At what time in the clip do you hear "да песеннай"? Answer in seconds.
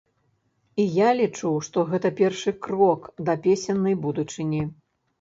3.31-4.03